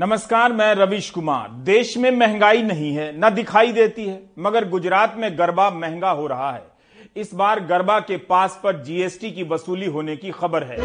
[0.00, 5.14] नमस्कार, मैं रविश कुमार। देश में महँगाई नहीं है, न दिखाई देती है, मगर गुजरात
[5.16, 6.62] में गरबा महँगा हो रहा है।
[7.16, 10.78] इस बार गरबा के पास पर जीएसटी की वसूली होने की खबर है।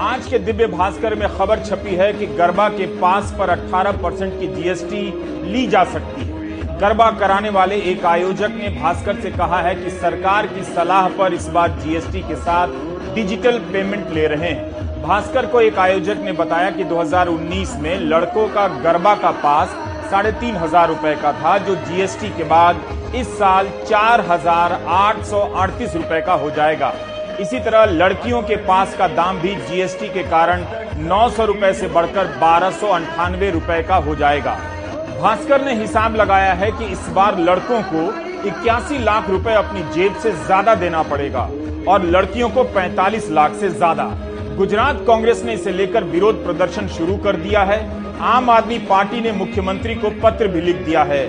[0.00, 4.40] आज के दिव्य भास्कर में खबर छपी है कि गरबा के पास पर 18 परसेंट
[4.40, 5.02] की जीएसटी
[5.52, 6.29] ली जा सकती है।
[6.80, 11.34] गरबा कराने वाले एक आयोजक ने भास्कर से कहा है कि सरकार की सलाह पर
[11.34, 12.68] इस बार जीएसटी के साथ
[13.14, 18.46] डिजिटल पेमेंट ले रहे हैं। भास्कर को एक आयोजक ने बताया कि 2019 में लड़कों
[18.48, 19.76] का गरबा का पास
[20.10, 22.82] साढ़े तीन हज़ार रूपए का था, जो जीएसटी के बाद
[23.14, 26.92] इस साल चार हज़ार आठ सौ अड़तीस रूपए का हो जाएगा।
[27.40, 30.64] इसी तरह लड़कियों के पास का दाम भी जीएसटी के कारण
[31.04, 34.58] नौ सौ रूपए से बढ़कर बारह सौ अंठानवे रुपए का हो जाएगा।
[35.20, 38.02] भास्कर ने हिसाब लगाया है कि इस बार लड़कों को
[38.48, 41.40] इक्यासी लाख रुपए अपनी जेब से ज़्यादा देना पड़ेगा
[41.88, 44.04] और लड़कियों को 45 लाख से ज़्यादा।
[44.56, 47.78] गुजरात कांग्रेस ने इसे लेकर विरोध प्रदर्शन शुरू कर दिया है।
[48.26, 51.22] आम आदमी पार्टी ने मुख्यमंत्री को पत्र भी लिख दिया है।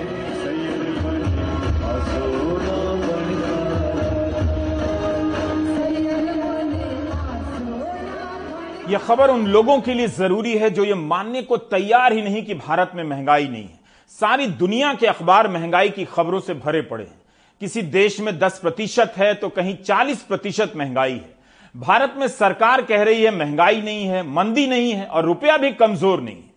[8.90, 12.42] यह खबर उन लोगों के लिए ज़रूरी है जो ये मानने को तैयार ही नहीं
[12.42, 13.80] कि भारत में महँगाई नहीं है।
[14.20, 17.20] सारी दुनिया के अखबार महँगाई की खबरों से भरे पड़े हैं।
[17.60, 21.34] किसी देश में 10 प्रतिशत है तो कहीं 40 प्रतिशत महँगाई है।
[21.74, 25.70] भारत में सरकार कह रही है, महँगाई नहीं है, मंदी नहीं है और रुपया भी
[25.72, 26.50] कमज़ोर नहीं है।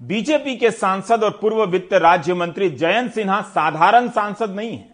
[0.00, 4.88] बीजेपी के सांसद और पूर्व वित्त राज्य मंत्री जयंत सिन्हा साधारण सांसद नहीं है।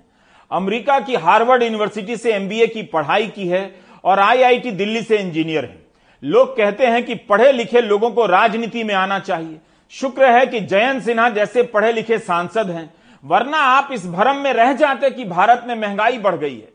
[0.51, 3.65] अमेरिका की हार्वर्ड यूनिवर्सिटी से एमबीए की पढ़ाई की है
[4.05, 5.81] और आईआईटी दिल्ली से इंजीनियर है।
[6.23, 9.59] लोग कहते हैं कि पढ़े लिखे लोगों को राजनीति में आना चाहिए।
[9.93, 12.89] शुक्र है कि जयंत सिन्हा जैसे पढ़े लिखे सांसद हैं।
[13.25, 16.69] वरना आप इस भरम में रह जाते कि भारत में महँगाई बढ़ गई है।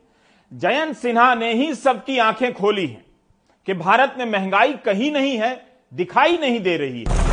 [0.52, 3.04] जयंत सिन्हा ने ही सबकी आँखें खोली हैं
[3.68, 5.50] कि भारत में महँगाई कहीं नहीं है,
[5.92, 7.26] दिखाई नहीं दे रही है।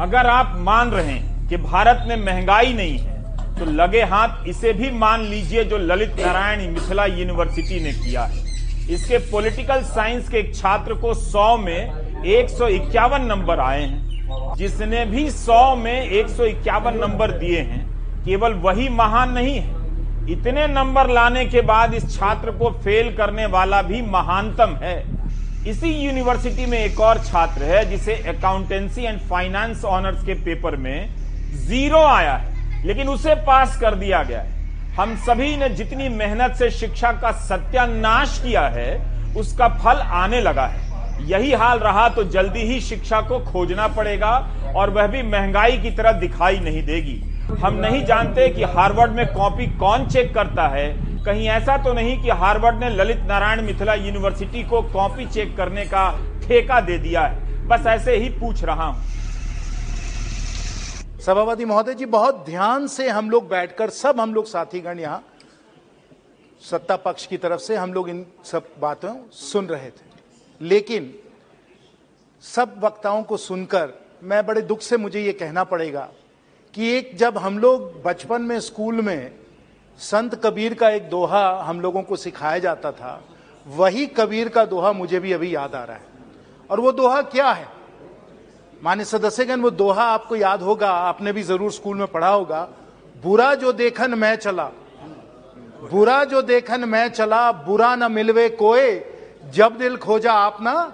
[0.00, 3.14] अगर आप मान रहे हैं कि भारत में महँगाई नहीं है
[3.58, 8.44] तो लगे हाथ इसे भी मान लीजिए जो ललित नारायण मिथिला यूनिवर्सिटी ने किया है।
[8.90, 14.54] इसके पॉलिटिकल साइंस के एक छात्र को 100 में एक सौ इक्यावन नंबर आए हैं।
[14.56, 17.84] जिसने भी 100 में एक सौ इक्यावन नंबर दिए हैं,
[18.24, 19.74] केवल वही महान नहीं है।
[20.32, 24.96] इतने नंबर लाने के बाद इस छात्र को फेल करने वाला भी महानतम है।
[25.68, 31.08] इसी यूनिवर्सिटी में एक और छात्र है, जिसे अकाउंटेंसी एंड फाइनेंस ऑनर्स के पेपर में
[31.66, 34.55] ज़ीरो आया है, लेकिन उसे पास कर दिया गया है।
[34.96, 38.94] हम सभी ने जितनी मेहनत से शिक्षा का सत्यानाश किया है,
[39.36, 44.30] उसका फल आने लगा है। यही हाल रहा तो जल्दी ही शिक्षा को खोजना पड़ेगा
[44.76, 47.20] और वह भी महँगाई की तरह दिखाई नहीं देगी।
[47.60, 50.88] हम नहीं जानते कि हार्वर्ड में कॉपी कौन चेक करता है।
[51.24, 55.84] कहीं ऐसा तो नहीं कि हार्वर्ड ने ललित नारायण मिथिला यूनिवर्सिटी को कॉपी चेक करने
[55.84, 56.10] का
[56.42, 59.15] ठेका दे दिया है। बस ऐसे ही पूछ रहा हूँ।
[61.26, 65.22] सभापति महोदय जी, बहुत ध्यान से हम लोग बैठकर, सब हम लोग साथीगण यहाँ,
[66.62, 70.04] सत्ता पक्ष की तरफ़ से हम लोग इन सब बातों सुन रहे थे।
[70.60, 71.12] लेकिन
[72.44, 73.92] सब वक्ताओं को सुनकर
[74.22, 76.08] मैं बड़े दुख से मुझे ये कहना पड़ेगा
[76.74, 79.32] कि एक जब हम लोग बचपन में स्कूल में
[79.98, 83.22] संत कबीर का एक दोहा हम लोगों को सिखाया जाता था,
[83.66, 86.04] वही कबीर का दोहा मुझे भी अभी याद आ रहा है।
[86.70, 87.75] और वो दोहा क्या है?
[88.82, 92.68] मान्य सदस्यगण, वो दोहा आपको याद होगा, आपने भी ज़रूर स्कूल में पढ़ा होगा।
[93.16, 94.64] बुरा जो देखन मैं चला,
[95.90, 99.02] बुरा जो देखन मैं चला, बुरा न मिलवे कोय
[99.54, 100.92] जब दिल खोजा आप ना,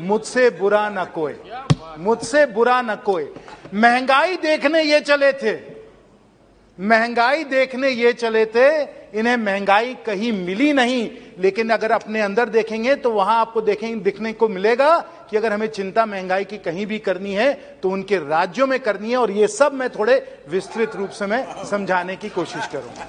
[0.00, 1.34] मुझसे बुरा न कोई
[1.98, 3.28] मुझसे बुरा न कोई
[3.74, 5.54] महँगाई देखने ये चले थे।
[6.78, 8.68] महँगाई देखने ये चले थे,
[9.18, 11.08] इन्हें महँगाई कहीं मिली नहीं,
[11.38, 14.98] लेकिन अगर अपने अंदर देखेंगे तो वहाँ आपको देखेंगे दिखने को मिलेगा
[15.30, 17.52] कि अगर हमें चिंता महँगाई की कहीं भी करनी है
[17.82, 20.16] तो उनके राज्यों में करनी है, और ये सब मैं थोड़े
[20.48, 23.08] विस्तृत रूप से मैं समझाने की कोशिश करूँगा।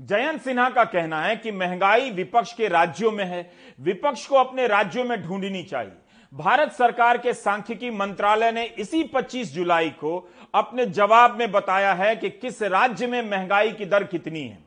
[0.00, 4.66] जयंत सिन्हा का कहना है कि महँगाई विपक्ष के राज्यों में है, विपक्ष को अपने
[4.66, 5.92] राज्यों में ढूंढनी चाहिए।
[6.32, 10.18] भारत सरकार के सांख्यिकी मंत्रालय ने इसी 25 जुलाई को
[10.54, 14.58] अपने जवाब में बताया है कि किस राज्य में महँगाई की दर कितनी है।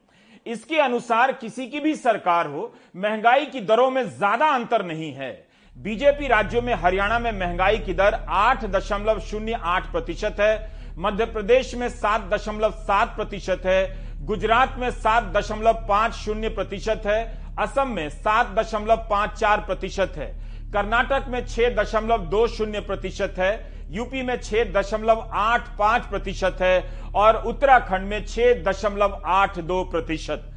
[0.45, 5.31] इसके अनुसार किसी की भी सरकार हो, महँगाई की दरों में ज़्यादा अंतर नहीं है।
[5.75, 11.25] बीजेपी राज्यों में हरियाणा में महँगाई की दर आठ दशमलव शून्य आठ प्रतिशत है। मध्य
[11.25, 17.21] प्रदेश में सात दशमलव सात प्रतिशत है। गुजरात में सात दशमलव पाँच शून्य प्रतिशत है।
[17.59, 20.27] असम में सात दशमलव पाँच चार प्रतिशत है।
[20.73, 23.51] कर्नाटक में छह दशमलव दो शून्य प्रतिशत है।
[23.91, 26.83] यूपी में छह दशमलव आठ पाँच प्रतिशत है
[27.15, 30.47] और उत्तराखंड में छह दशमलव आठ दो प्रतिशत।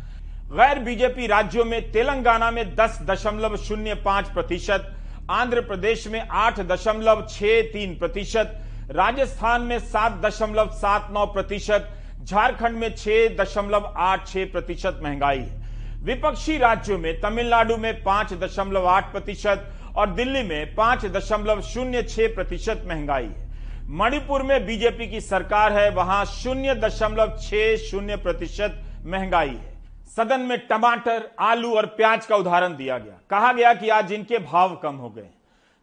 [0.51, 4.93] गैर बीजेपी राज्यों में तेलंगाना में दस दशमलव शून्य पाँच प्रतिशत
[5.31, 8.61] आंध्र प्रदेश में आठ दशमलव छह तीन प्रतिशत,
[8.91, 11.89] राजस्थान में सात दशमलव सात नौ प्रतिशत,
[12.23, 15.63] झारखंड में छह दशमलव आठ छह प्रतिशत महँगाई है।
[16.03, 22.03] विपक्षी राज्यों में तमिलनाडु में पाँच दशमलव आठ प्रतिशत और दिल्ली में पाँच दशमलव शून्य
[22.03, 23.43] छह प्रतिशत महँगाई है।
[23.91, 29.73] मणिपुर में बीजेपी की सरकार है, वहाँ शून्य दशमलव छह शून्य प्रतिशत महँगाई है।
[30.17, 34.39] सदन में टमाटर, आलू और प्याज का उदाहरण दिया गया। कहा गया कि आज इनके
[34.41, 35.29] भाव कम हो गए।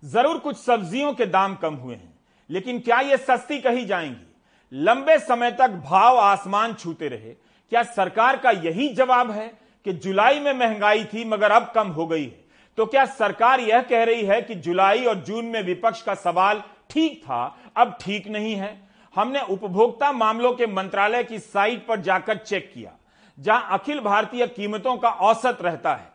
[0.04, 2.14] ज़रूर कुछ सब्जियों के दाम कम हुए हैं,
[2.50, 4.28] लेकिन क्या ये सस्ती कही जाएँगी?
[4.72, 7.34] लंबे समय तक भाव आसमान छूते रहे।
[7.72, 9.48] क्या सरकार का यही जवाब है
[9.86, 12.40] कि जुलाई में महँगाई थी, मगर अब कम हो गई है?
[12.78, 16.62] तो क्या सरकार यह कह रही है कि जुलाई और जून में विपक्ष का सवाल
[16.90, 17.58] ठीक था?
[17.78, 18.80] अब ठीक नहीं है।
[19.16, 22.92] हमने उपभोक्ता मामलों के मंत्रालय की साइट पर जाकर चेक किया,
[23.38, 26.10] जहाँ अखिल भारतीय कीमतों का औसत रहता है।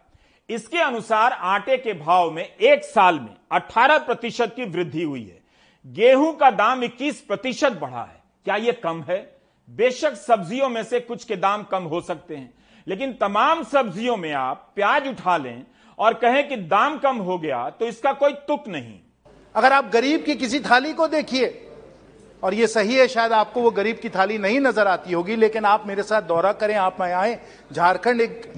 [0.49, 5.41] इसके अनुसार आटे के भाव में एक साल में 18 प्रतिशत की वृद्धि हुई है।
[5.85, 9.19] गेहूँ का दाम 21 प्रतिशत बढ़ा है। क्या यह कम है?
[9.69, 12.53] बेशक सब्जियों में से कुछ के दाम कम हो सकते हैं,
[12.87, 15.65] लेकिन तमाम सब्जियों में आप प्याज उठा लें
[15.99, 18.99] और कहें कि दाम कम हो गया तो इसका कोई तुक नहीं।
[19.55, 21.63] अगर आप गरीब की किसी थाली को देखिए,
[22.43, 25.65] और ये सही है, शायद आपको वो गरीब की थाली नहीं नज़र आती होगी, लेकिन
[25.65, 27.39] आप मेरे साथ दौरा करें, आप मैं आए।
[27.73, 28.53] झारखंड एक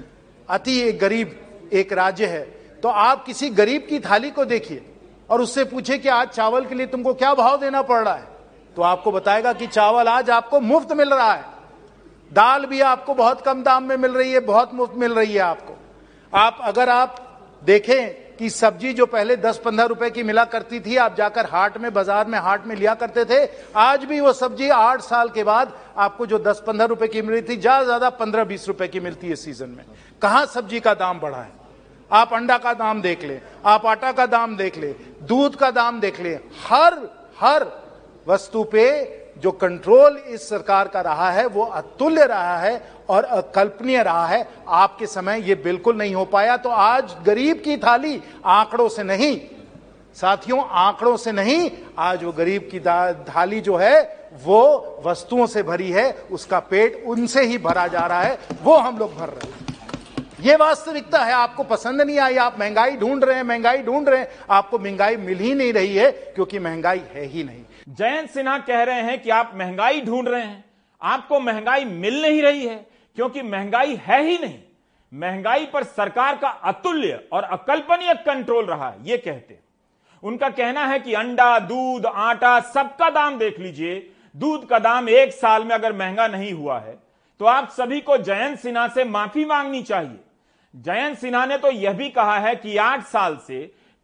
[0.48, 2.40] अति एक गरीब एक राज्य है
[2.82, 4.84] तो आप किसी गरीब की थाली को देखिए
[5.30, 8.26] और उससे पूछे कि आज चावल के लिए तुमको क्या भाव देना पड़ रहा है।
[8.76, 11.44] तो आपको बताएगा कि चावल आज आपको मुफ़्त मिल रहा है।
[12.30, 15.40] दाल भी आपको बहुत कम दाम में मिल रही है, बहुत मुफ़्त मिल रही है
[15.40, 15.76] आपको।
[16.32, 17.16] आप, अगर आप
[17.62, 21.92] देखें कि सब्ज़ी जो पहले 10-15 रुपए की मिला करती थी, आप जाकर हाट में,
[21.92, 23.44] बाज़ार में हाट में लिया करते थे,
[23.76, 27.56] आज भी वो सब्ज़ी आठ साल के बाद आपको जो 10-15 रुपए की मिल थी,
[27.56, 29.84] ज़्यादा ज़्यादा 15-20 रुपए की मिलती है सीज़न में।
[30.22, 31.50] कहा सब्ज़ी का दाम बढ़ा है?
[32.10, 36.00] आप अंडा का दाम देख ले, आप आटा का दाम देख ले, दूध का दाम
[36.00, 36.34] देख ले,
[36.68, 37.08] हर
[37.40, 37.66] हर
[38.26, 38.86] वस्तु पे
[39.38, 42.76] जो कंट्रोल इस सरकार का रहा है, वो अतुल्य रहा है
[43.08, 47.76] और अकल्पनीय रहा है, आपके समय ये बिल्कुल नहीं हो पाया तो आज गरीब की
[47.76, 49.38] थाली आंकड़ों से नहीं।
[50.16, 52.80] साथियों, आंकड़ों से नहीं, आज वो गरीब की
[53.30, 58.22] थाली जो है, वो वस्तुओं से भरी है, उसका पेट उनसे ही भरा जा रहा
[58.22, 59.56] है, वो हम लोग भर रहे हैं।
[60.40, 64.20] ये वास्तविकता है, आपको पसंद नहीं आई, आप महँगाई ढूंढ रहे हैं, महँगाई ढूंढ रहे
[64.20, 68.58] हैं, आपको महँगाई मिल ही नहीं रही है, क्योंकि महँगाई है ही नहीं। जयंत सिन्हा
[68.58, 70.64] कह रहे हैं कि आप महँगाई ढूंढ रहे हैं,
[71.02, 72.86] आपको महँगाई मिल नहीं रही है।
[73.18, 74.58] क्योंकि महँगाई है ही नहीं।
[75.12, 79.58] महँगाई पर सरकार का अतुल्य और अकल्पनीय कंट्रोल रहा है, ये कहते
[80.22, 85.32] उनका कहना है कि अंडा, दूध, आटा सबका दाम देख लीजिए। दूध का दाम एक
[85.32, 86.96] साल में अगर महँगा नहीं हुआ है
[87.40, 90.18] तो आप सभी को जयंत सिन्हा से माफ़ी मांगनी चाहिए।
[90.74, 93.60] जयंत सिन्हा ने तो यह भी कहा है कि आठ साल से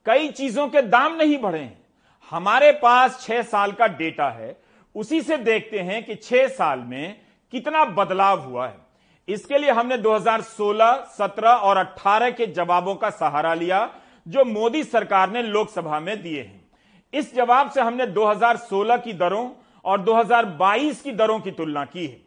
[0.07, 1.83] कई चीज़ों के दाम नहीं बढ़े हैं।
[2.31, 4.57] हमारे पास छह साल का डेटा है,
[4.95, 7.17] उसी से देखते हैं कि छह साल में
[7.53, 8.83] कितना बदलाव हुआ है।
[9.29, 13.89] इसके लिए हमने 2016, 17 और 18 के जवाबों का सहारा लिया
[14.27, 16.69] जो मोदी सरकार ने लोकसभा में दिए हैं।
[17.13, 19.49] इस जवाब से हमने 2016 की दरों
[19.85, 22.21] और 2022 की दरों की तुलना की है।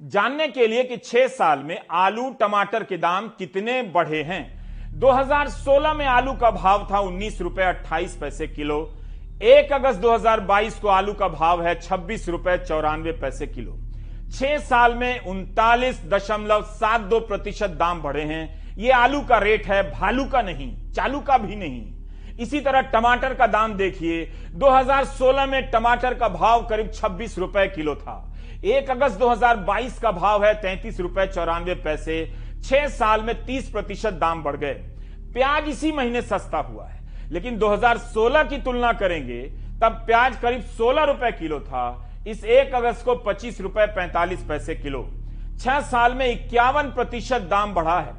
[0.00, 4.42] जानने के लिए कि छह साल में आलू टमाटर के दाम कितने बढ़े हैं।
[4.98, 8.78] 2016 में आलू का भाव था उन्नीस रुपए अट्ठाईस पैसे किलो।
[9.42, 13.78] एक अगस्त 2022 को आलू का भाव है छब्बीस रुपए चौरानवे पैसे किलो।
[14.34, 19.66] छह साल में उनतालीस दशमलव सात दो प्रतिशत दाम बढ़े हैं। ये आलू का रेट
[19.66, 21.92] है, भालू का नहीं, चालू का भी नहीं।
[22.36, 24.24] इसी तरह टमाटर का दाम देखिए
[24.54, 30.44] 2016 में टमाटर का भाव करीब छब्बीस रुपए किलो था। एक अगस्त 2022 का भाव
[30.44, 34.74] है तैंतीस रुपए चौरानवे पैसे। छह साल में तीस प्रतिशत दाम बढ़ गए।
[35.34, 37.00] प्याज इसी महीने सस्ता हुआ है।
[37.30, 39.42] लेकिन 2016 की तुलना करेंगे,
[39.82, 44.74] तब प्याज करीब 16 रुपए किलो था। इस एक अगस्त को पच्चीस रुपए पैंतालीस पैसे
[44.74, 45.02] किलो।
[45.60, 48.14] छह साल में इक्यावन प्रतिशत दाम बढ़ा है।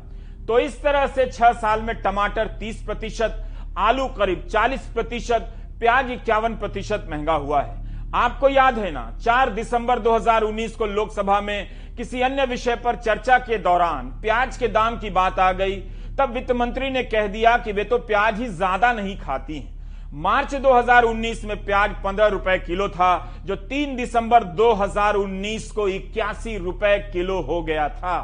[0.45, 3.41] तो इस तरह से छह साल में टमाटर तीस प्रतिशत,
[3.77, 7.83] आलू करीब चालीस प्रतिशत, प्याज इक्यावन प्रतिशत महँगा हुआ है।
[8.15, 13.37] आपको याद है ना 4 दिसंबर 2019 को लोकसभा में किसी अन्य विषय पर चर्चा
[13.39, 15.75] के दौरान प्याज के दाम की बात आ गई।
[16.19, 19.73] तब वित्त मंत्री ने कह दिया कि वे तो प्याज ही ज़्यादा नहीं खाती हैं।
[20.13, 23.11] मार्च 2019 में प्याज पंद्रह रुपए किलो था
[23.45, 28.17] जो 3 दिसंबर 2019 को इक्यासी रुपए किलो हो गया था।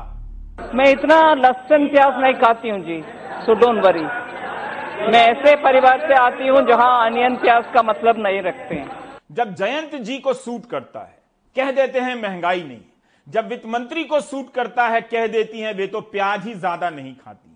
[0.76, 3.02] मैं इतना लहसन प्याज नहीं खाती हूँ जी
[3.46, 4.04] सो डोंट वरी
[5.04, 8.90] मैं ऐसे परिवार से आती हूँ जहाँ अनियन प्याज का मतलब नहीं रखते हैं।
[9.32, 11.18] जब जयंत जी को सूट करता है
[11.56, 12.80] कह देते हैं महँगाई नहीं।
[13.28, 16.90] जब वित्त मंत्री को सूट करता है कह देती हैं वे तो प्याज ही ज़्यादा
[16.90, 17.51] नहीं खाती।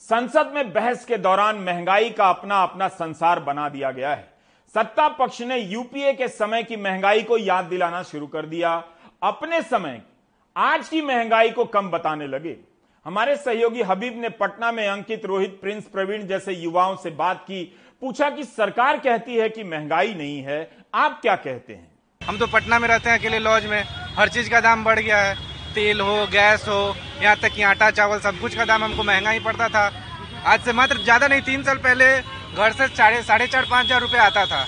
[0.00, 4.28] संसद में बहस के दौरान महँगाई का अपना अपना संसार बना दिया गया है।
[4.74, 8.84] सत्ता पक्ष ने यूपीए के समय की महँगाई को याद दिलाना शुरू कर दिया।
[9.22, 10.00] अपने समय
[10.56, 12.56] आज की महँगाई को कम बताने लगे।
[13.06, 17.64] हमारे सहयोगी हबीब ने पटना में अंकित रोहित, प्रिंस प्रवीण जैसे युवाओं से बात की।
[18.00, 21.90] पूछा कि सरकार कहती है कि महँगाई नहीं है, आप क्या कहते हैं?
[22.20, 23.82] हम तो पटना में रहते हैं, अकेले लॉज में।
[24.16, 27.90] हर चीज़ का दाम बढ़ गया है। तेल हो गैस हो यहाँ तक कि आटा
[27.90, 29.90] चावल सब कुछ का दाम हमको महँगा ही पड़ता था।
[30.46, 34.00] आज से मात्र ज़्यादा नहीं तीन साल पहले घर से साढ़े साढ़े चार पाँच हज़ार
[34.00, 34.64] रुपये आता था।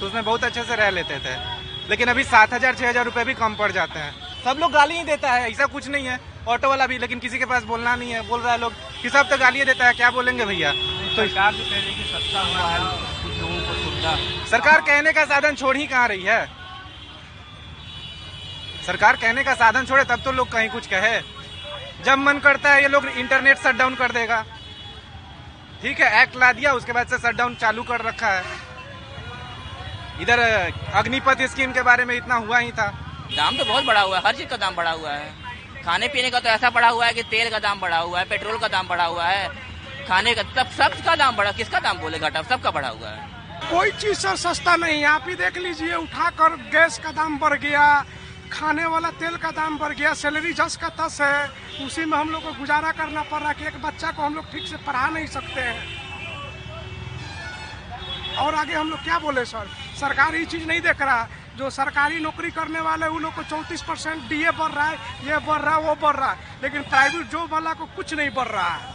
[0.00, 1.34] तो उसमें बहुत अच्छे से रह लेते थे।
[1.88, 4.12] लेकिन अभी सात हज़ार छह हज़ार रुपये भी कम पड़ जाते हैं।
[4.44, 7.38] सब लोग गाली ही देता है ऐसा कुछ नहीं है। ऑटो वाला भी लेकिन किसी
[7.38, 9.92] के पास बोलना नहीं है। बोल रहा है लोग कि सब तो गाली देता है
[9.94, 10.72] क्या बोलेंगे भैया?
[10.72, 12.78] तो सरकार भी कह रही है कि सस्ता हुआ है
[13.22, 14.16] कुछ लोगों को सुविधा।
[14.50, 16.40] सरकार कहने का साधन छोड़ ही कहाँ रही है?
[18.86, 21.20] सरकार कहने का साधन छोड़े तब तो लोग कहीं कुछ कहे।
[22.04, 24.44] जब मन करता है ये लोग इंटरनेट शट डाउन कर देगा।
[25.82, 28.44] ठीक है एक्ट ला दिया उसके बाद से शट डाउन चालू कर रखा है।
[30.20, 30.40] इधर
[30.94, 32.86] अग्निपथ स्कीम के बारे में इतना हुआ ही था।
[33.36, 35.30] दाम तो बहुत बढ़ा हुआ है हर चीज़ का दाम बढ़ा हुआ है।
[35.84, 38.24] खाने पीने का तो ऐसा बढ़ा हुआ है कि तेल का दाम बढ़ा हुआ है
[38.28, 39.48] पेट्रोल का दाम बढ़ा हुआ है।
[40.08, 43.34] खाने का तब सब सबका दाम बढ़ा किसका दाम बोले घटा सबका बढ़ा हुआ है।
[43.70, 47.58] कोई चीज़ सर सस्ता नहीं है आप ही देख लीजिए उठाकर गैस का दाम बढ़
[47.58, 47.84] गया।
[48.56, 52.30] खाने वाला तेल का दाम बढ़ गया सैलरी जस का तस है। उसी में हम
[52.30, 54.76] लोग को गुजारा करना पड़ रहा है कि एक बच्चा को हम लोग ठीक से
[54.86, 55.80] पढ़ा नहीं सकते हैं।
[58.36, 59.66] और आगे हम लोग क्या बोले सर?
[60.00, 63.82] सरकार ये चीज़ नहीं देख रहा। जो सरकारी नौकरी करने वाले उन लोग को चौंतीस
[63.82, 64.96] परसेंट डी बढ़ रहा है
[65.28, 68.30] ये बढ़ रहा है वो बढ़ रहा है। लेकिन प्राइवेट जॉब वाला को कुछ नहीं
[68.30, 68.94] बढ़ रहा है।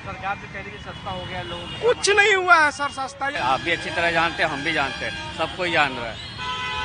[0.00, 3.26] सरकार भी कह रही है सस्ता हो गया लोग कुछ नहीं हुआ है सर सस्ता।
[3.44, 6.29] आप भी अच्छी तरह जानते हैं हम भी जानते हैं सब कोई जान रहा है।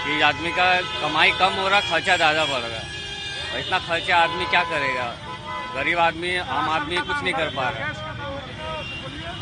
[0.06, 0.66] कि आदमी का
[1.02, 5.06] कमाई कम हो रहा, खर्चा ज़्यादा बढ़ रहा है। इतना खर्चा आदमी क्या करेगा?
[5.76, 7.88] गरीब आदमी, आम आदमी कुछ नहीं कर पा रहा।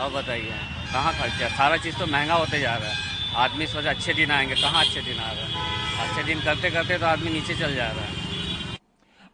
[0.05, 0.53] अब बताइए,
[0.93, 1.47] कहाँ खर्चा?
[1.47, 2.95] सारा चीज़ तो महँगा होते जा रहा है।
[3.35, 5.51] आदमी सोचा अच्छे दिन आएँगे, कहाँ अच्छे दिन आ रहे हैं?
[5.99, 8.77] अच्छे दिन करते करते तो आदमी नीचे चल जा रहा है।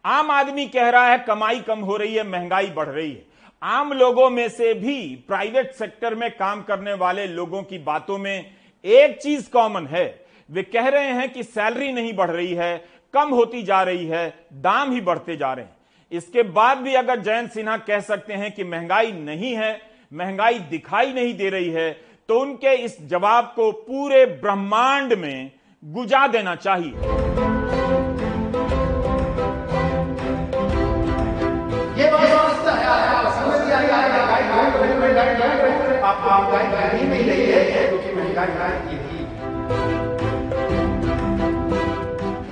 [0.05, 3.25] आम आदमी कह रहा है, कमाई कम हो रही है, महँगाई बढ़ रही है।
[3.63, 8.55] आम लोगों में से भी प्राइवेट सेक्टर में काम करने वाले लोगों की बातों में
[8.85, 12.77] एक चीज़ कॉमन है वे कह रहे हैं कि सैलरी नहीं बढ़ रही है,
[13.13, 15.77] कम होती जा रही है, दाम ही बढ़ते जा रहे हैं।
[16.11, 19.79] इसके बाद भी अगर जयंत सिन्हा कह सकते हैं कि महँगाई नहीं है,
[20.13, 21.91] महँगाई दिखाई नहीं दे रही है
[22.29, 25.51] तो उनके इस जवाब को पूरे ब्रह्मांड में
[25.83, 27.48] गुजा देना चाहिए।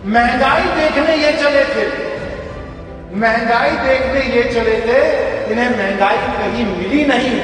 [0.08, 1.86] महँगाई देखने ये चले थे।
[3.16, 5.00] महँगाई देखने ये चले थे,
[5.52, 7.40] इन्हें महँगाई कहीं मिली नहीं।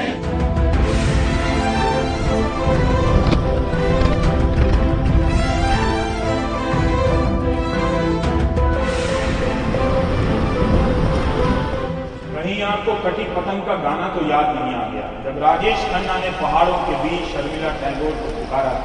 [12.30, 16.32] कहीं आपको कटी पतंग का गाना तो याद नहीं आ गया। जब राजेश खन्ना ने
[16.42, 18.76] पहाड़ों के बीच शर्मिला टैगोर को पुकारा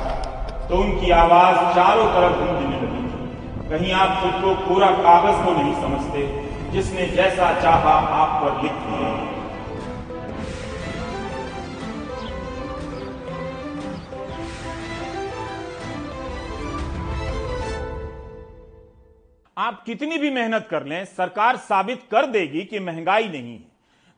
[0.69, 3.07] तो उनकी आवाज़ चारों तरफ़ गूंजने लगी।
[3.71, 6.21] कहीं आप खुद को पूरा कागज़ को नहीं समझते,
[6.73, 9.11] जिसने जैसा चाहा आप पर लिख दिया।
[19.57, 23.65] आप कितनी भी मेहनत कर लें, सरकार साबित कर देगी कि महँगाई नहीं है।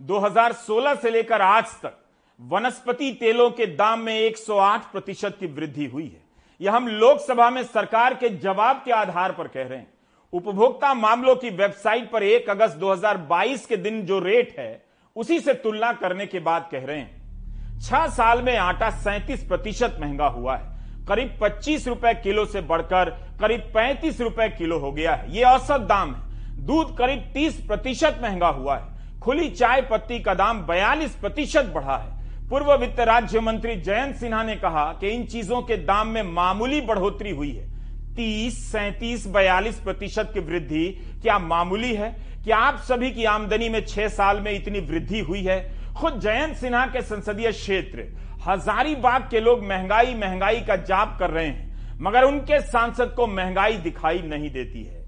[0.01, 1.99] 2016 से लेकर आज तक
[2.41, 6.20] वनस्पति तेलों के दाम में 108 प्रतिशत की वृद्धि हुई है।
[6.61, 9.93] यह हम लोकसभा में सरकार के जवाब के आधार पर कह रहे हैं।
[10.33, 14.85] उपभोक्ता मामलों की वेबसाइट पर 1 अगस्त 2022 के दिन जो रेट है,
[15.17, 19.97] उसी से तुलना करने के बाद कह रहे हैं। छह साल में आटा सैंतीस प्रतिशत
[20.01, 25.15] महँगा हुआ है। करीब पच्चीस रुपए किलो से बढ़कर करीब पैंतीस रुपए किलो हो गया
[25.15, 30.19] है। यह औसत दाम है। दूध करीब तीस प्रतिशत महँगा हुआ है। खुली चाय पत्ती
[30.19, 32.20] का दाम बयालीस प्रतिशत बढ़ा है।
[32.51, 36.81] पूर्व वित्त राज्य मंत्री जयंत सिन्हा ने कहा कि इन चीज़ों के दाम में मामूली
[36.81, 37.67] बढ़ोतरी हुई है।
[38.15, 40.87] तीस, सैंतीस, बयालीस प्रतिशत की वृद्धि
[41.23, 42.11] क्या मामूली है?
[42.45, 45.59] क्या आप सभी की आमदनी में छह साल में इतनी वृद्धि हुई है?
[45.95, 48.07] खुद जयंत सिन्हा के संसदीय क्षेत्र,
[48.47, 53.77] हजारीबाग के लोग महँगाई महँगाई का जाप कर रहे हैं, मगर उनके सांसद को महँगाई
[53.79, 54.99] दिखाई नहीं देती है।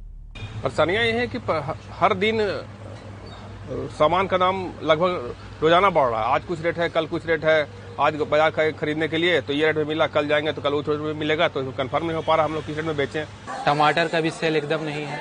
[0.63, 1.39] परेशानियाँ ये है कि
[1.93, 2.41] हर दिन
[3.93, 7.45] सामान का दाम लगभग रोज़ाना बढ़ रहा है। आज कुछ रेट है कल कुछ रेट
[7.45, 7.67] है।
[8.01, 10.75] आज बाज़ार का खरीदने के लिए तो ये रेट में मिला कल जाएँगे तो कल
[10.75, 12.97] उस रेट में मिलेगा तो कंफर्म नहीं हो पा रहा हम लोग किस रेट में
[12.97, 13.25] बेचें?
[13.67, 15.21] टमाटर का भी सेल एकदम नहीं है।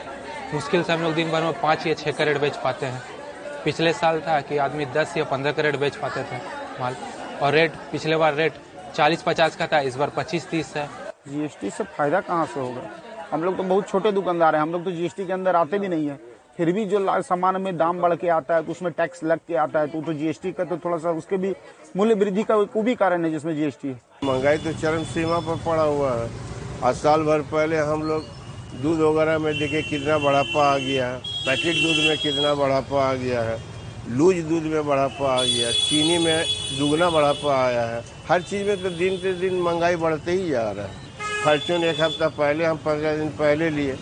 [0.53, 3.01] मुश्किल से हम लोग दिन भर में पाँच या छः करेट बेच पाते हैं।
[3.63, 6.37] पिछले साल था कि आदमी दस या पंद्रह करेट बेच पाते थे
[6.79, 6.95] माल।
[7.41, 8.53] और रेट पिछले बार रेट
[8.95, 10.89] चालीस पचास का था इस बार पच्चीस तीस है।
[11.27, 12.89] जीएसटी से फ़ायदा कहाँ से होगा?
[13.31, 15.87] हम लोग तो बहुत छोटे दुकानदार हैं हम लोग तो जीएसटी के अंदर आते भी
[15.87, 16.19] नहीं है।
[16.61, 19.55] फिर भी जो सामान में दाम बढ़ के आता है तो उसमें टैक्स लग के
[19.57, 21.53] आता है तो, तो जीएसटी का तो थोड़ा सा उसके भी
[21.97, 25.55] मूल्य वृद्धि का वो भी कारण है जिसमें जीएसटी है। महँगाई तो चरम सीमा पर
[25.65, 26.29] पड़ा हुआ है।
[26.83, 28.25] आज साल भर पहले हम लोग
[28.81, 33.13] दूध वगैरह में देखे कितना बढ़ापा आ गया है। पैकेट दूध में कितना बढ़ापा आ
[33.15, 33.57] गया है।
[34.11, 36.45] लूज दूध में बढ़ापा आ गया चीनी में
[36.77, 40.69] दुगना बढ़ापा आया है। हर चीज़ में तो दिन से दिन महँगाई बढ़ते ही जा
[40.71, 43.97] रहा है। फॉर्चून एक हफ़्ता पहले हम पंद्रह दिन पहले लिए।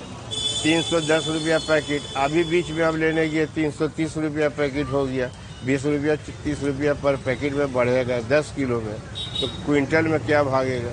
[0.63, 4.49] तीन सौ दस रुपया पैकेट। अभी बीच में हम लेने गए तीन सौ तीस रुपया
[4.57, 5.29] पैकेट हो गया।
[5.65, 8.97] बीस रुपया तीस रुपया पर पैकेट में बढ़ेगा दस किलो में।
[9.41, 10.91] तो क्विंटल में क्या भागेगा?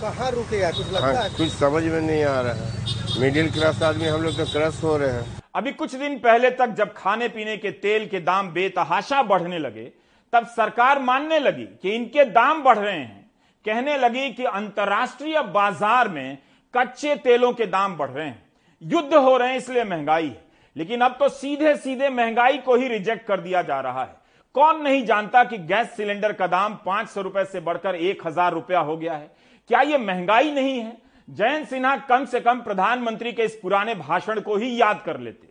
[0.00, 0.70] कहाँ रुकेगा?
[0.70, 1.30] कुछ लगता हाँ, है?
[1.30, 4.96] कुछ समझ में नहीं आ रहा। है मिडिल क्लास आदमी हम लोग तो क्रस हो
[4.96, 9.22] रहे हैं। अभी कुछ दिन पहले तक जब खाने पीने के तेल के दाम बेतहाशा
[9.24, 9.84] बढ़ने लगे
[10.32, 13.30] तब सरकार मानने लगी कि इनके दाम बढ़ रहे हैं।
[13.64, 16.38] कहने लगी कि अंतर्राष्ट्रीय बाज़ार में
[16.74, 18.42] कच्चे तेलों के दाम बढ़ रहे हैं।
[18.84, 20.42] युद्ध हो रहे हैं, इसलिए महँगाई है।
[20.76, 24.16] लेकिन अब तो सीधे सीधे महँगाई को ही रिजेक्ट कर दिया जा रहा है।
[24.54, 28.52] कौन नहीं जानता कि गैस सिलेंडर का दाम पाँच सौ रुपए से बढ़कर एक हज़ार
[28.52, 29.30] रुपया हो गया है?
[29.70, 30.96] क्या यह महँगाई नहीं है?
[31.28, 35.48] जयंत सिन्हा कम से कम प्रधानमंत्री के इस पुराने भाषण को ही याद कर लेते।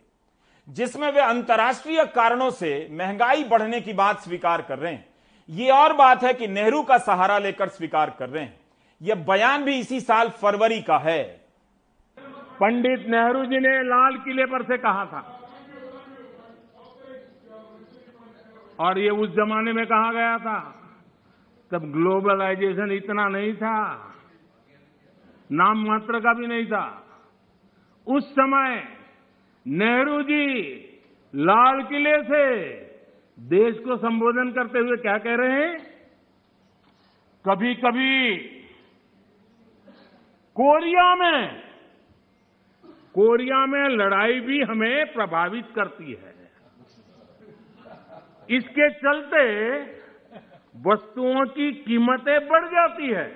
[0.68, 5.06] जिसमें वे अंतर्राष्ट्रीय कारणों से महँगाई बढ़ने की बात स्वीकार कर रहे हैं।
[5.48, 8.56] ये और बात है कि नेहरू का सहारा लेकर स्वीकार कर रहे हैं।
[9.00, 11.43] यह बयान भी इसी साल फरवरी का है।
[12.60, 15.20] पंडित नेहरू जी ने लाल किले पर से कहा था।
[18.78, 20.58] और ये उस जमाने में कहा गया था,
[21.70, 23.76] तब ग्लोबलाइजेशन इतना नहीं था,
[25.50, 26.86] नाम मात्र का भी नहीं था।
[28.06, 28.82] उस समय
[29.66, 30.46] नेहरू जी
[31.34, 32.44] लाल किले से
[33.38, 35.78] देश को संबोधन करते हुए क्या कह रहे हैं?
[37.44, 38.36] कभी कभी
[40.56, 41.62] कोरिया में
[43.14, 46.32] कोरिया में लड़ाई भी हमें प्रभावित करती है।
[48.48, 49.42] इसके चलते
[50.84, 53.26] वस्तुओं की कीमतें बढ़ जाती है।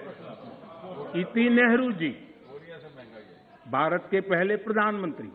[1.17, 2.09] इति नेहरू जी,
[3.69, 5.29] भारत के पहले प्रधानमंत्री।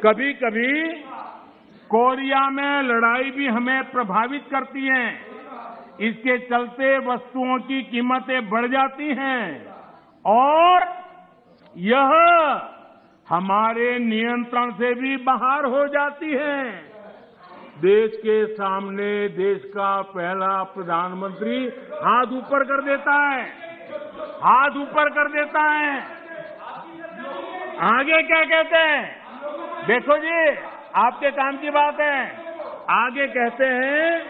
[0.00, 0.72] कभी कभी
[1.90, 5.06] कोरिया में लड़ाई भी हमें प्रभावित करती है।
[6.00, 9.66] इसके चलते वस्तुओं की कीमतें बढ़ जाती हैं।
[10.24, 10.86] और
[11.76, 12.10] यह
[13.28, 16.72] हमारे नियंत्रण से भी बाहर हो जाती है।
[17.80, 21.56] देश के सामने देश का पहला प्रधानमंत्री
[22.02, 23.44] हाथ ऊपर कर देता है।
[24.42, 25.96] हाथ ऊपर कर देता है।
[27.90, 29.86] आगे क्या कहते हैं?
[29.86, 30.56] देखो जी,
[30.96, 32.18] आपके काम की बात है।
[32.90, 34.24] आगे कहते हैं,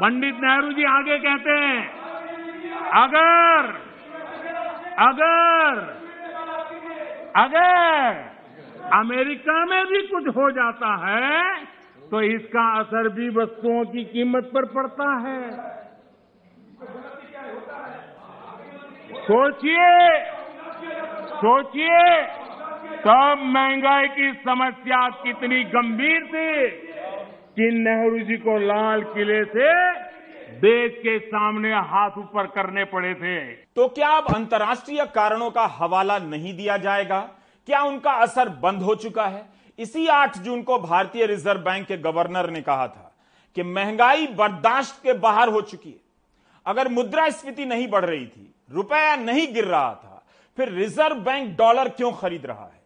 [0.00, 1.88] पंडित नेहरू जी आगे कहते हैं,
[2.96, 3.74] अगर
[5.00, 5.95] अगर
[7.36, 8.20] अगर
[8.94, 11.40] अमेरिका में भी कुछ हो जाता है
[12.10, 15.40] तो इसका असर भी वस्तुओं की कीमत पर पड़ता है।
[19.20, 19.90] सोचिए
[21.36, 22.04] सोचिए
[23.00, 26.68] तब महँगाई की समस्या कितनी गंभीर थी
[27.56, 29.68] कि नेहरू जी को लाल किले से
[30.60, 36.18] देश के सामने हाथ ऊपर करने पड़े थे। तो क्या अब अंतर्राष्ट्रीय कारणों का हवाला
[36.18, 37.20] नहीं दिया जाएगा?
[37.66, 39.46] क्या उनका असर बंद हो चुका है?
[39.78, 43.12] इसी 8 जून को भारतीय रिज़र्व बैंक के गवर्नर ने कहा था
[43.54, 45.96] कि महँगाई बर्दाश्त के बाहर हो चुकी है।
[46.66, 51.56] अगर मुद्रा मुद्रास्फीति नहीं बढ़ रही थी, रुपया नहीं गिर रहा था, फिर रिज़र्व बैंक
[51.58, 52.82] डॉलर क्यों खरीद रहा है?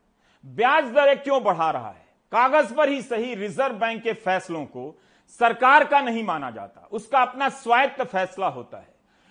[0.47, 2.07] ब्याज दरें क्यों बढ़ा रहा है?
[2.33, 7.21] कागज़ पर ही सही रिज़र्व बैंक के फैसलों को सरकार का नहीं माना जाता। उसका
[7.23, 8.89] अपना स्वायत्त फैसला होता है।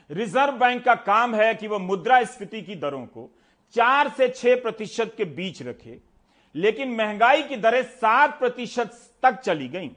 [0.09, 3.29] रिज़र्व बैंक का काम है कि वह मुद्रास्फीति की दरों को
[3.75, 5.97] चार से छह प्रतिशत के बीच रखे,
[6.55, 8.91] लेकिन महँगाई की दरें सात प्रतिशत
[9.23, 9.91] तक चली गई।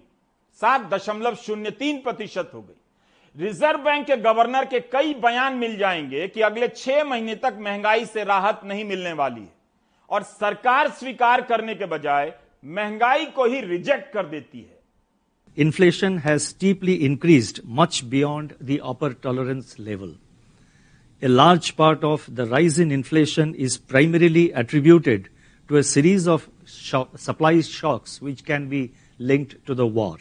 [0.61, 5.77] सात दशमलव शून्य तीन प्रतिशत हो गई। रिज़र्व बैंक के गवर्नर के कई बयान मिल
[5.77, 9.53] जाएँगे कि अगले छह महीने तक महँगाई से राहत नहीं मिलने वाली है,
[10.11, 12.33] और सरकार स्वीकार करने के बजाय
[12.65, 14.81] महँगाई को ही रिजेक्ट कर देती है।
[15.57, 20.15] Inflation has steeply increased much beyond the upper tolerance level.
[21.21, 25.29] A large part of the rise in inflation is primarily attributed
[25.69, 30.17] to a series of shock, supply shocks which can be linked to the war.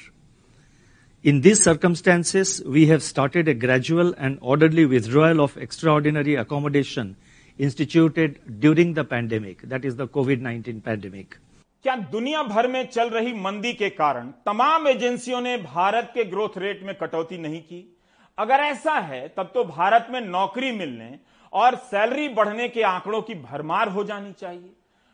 [1.23, 7.15] In these circumstances, we have started a gradual and orderly withdrawal of extraordinary accommodation
[7.57, 11.37] instituted during the pandemic, that is the COVID-19 pandemic.
[11.83, 16.57] क्या दुनिया भर में चल रही मंदी के कारण तमाम एजेंसियों ने भारत के ग्रोथ
[16.57, 17.97] रेट में कटौती नहीं की?
[18.37, 21.19] अगर ऐसा है, तब तो भारत में नौकरी मिलने
[21.53, 24.69] और सैलरी बढ़ने के आंकड़ों की भरमार हो जानी चाहिए।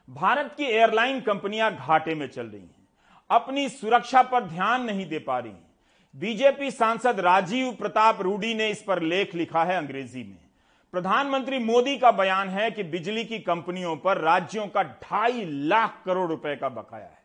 [0.09, 2.87] भारत की एयरलाइन कंपनियाँ घाटे में चल रही हैं।
[3.29, 5.67] अपनी सुरक्षा पर ध्यान नहीं दे पा रही हैं।
[6.15, 10.46] बीजेपी सांसद राजीव प्रताप रूडी ने इस पर लेख लिखा है अंग्रेज़ी में।
[10.91, 16.29] प्रधानमंत्री मोदी का बयान है कि बिजली की कंपनियों पर राज्यों का ढाई लाख करोड़
[16.29, 17.23] रुपए का बकाया है।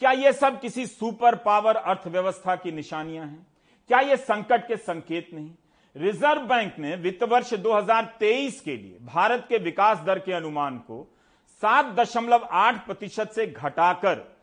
[0.00, 3.46] क्या यह सब किसी सुपर पावर अर्थव्यवस्था की निशानियाँ हैं?
[3.88, 5.50] क्या यह संकट के संकेत नहीं?
[5.96, 11.16] रिज़र्व बैंक ने वित्त वर्ष 2023 के लिए भारत के विकास दर के अनुमान को
[11.62, 14.36] 7.8 प्रतिशत से घटाकर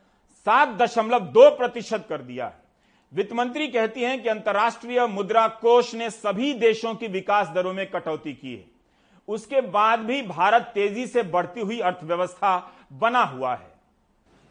[0.47, 2.64] 7.2 प्रतिशत कर दिया है।
[3.15, 7.85] वित्त मंत्री कहती हैं कि अंतर्राष्ट्रीय मुद्रा कोष ने सभी देशों की विकास दरों में
[7.91, 8.65] कटौती की है।
[9.27, 12.51] उसके बाद भी भारत तेज़ी से बढ़ती हुई अर्थव्यवस्था
[12.93, 13.73] बना हुआ है।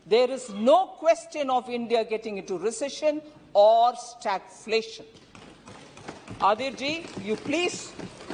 [0.07, 3.21] There is no question of India getting into recession
[3.55, 5.05] और stagflation
[6.45, 7.77] Adhir ji you please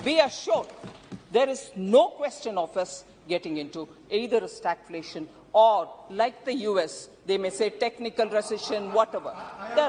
[0.04, 0.89] be assure
[1.30, 7.08] there is no question of us getting into either a stagflation or, like the US,
[7.26, 9.34] they may say technical recession, whatever.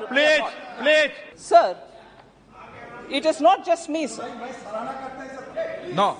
[0.07, 0.41] Please,
[0.79, 1.11] please.
[1.35, 1.77] Sir,
[3.09, 4.27] it is not just me, sir.
[5.93, 6.17] No.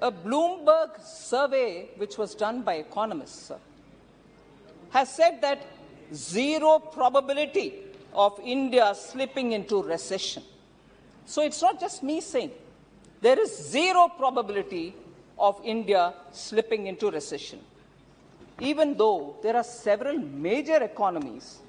[0.00, 3.58] A Bloomberg survey, which was done by economists, sir,
[4.90, 5.62] has said that
[6.12, 7.74] zero probability
[8.12, 10.42] of India slipping into recession.
[11.25, 12.51] So it's not just me saying.
[13.21, 14.95] There is zero probability
[15.37, 17.59] of India slipping into recession.
[18.59, 21.59] Even though there are several major economies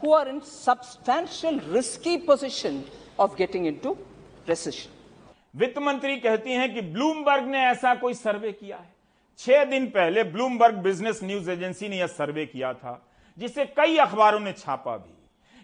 [0.00, 2.84] who are in substantial risky position
[3.18, 3.96] of getting into
[4.46, 4.90] recession.
[5.56, 8.92] वित्त मंत्री कहती हैं कि Bloomberg ने ऐसा कोई सर्वे किया है
[9.38, 13.00] छह दिन पहले ब्लूमबर्ग बिजनेस न्यूज एजेंसी ने यह सर्वे किया था
[13.38, 15.12] जिसे कई अखबारों ने छापा भी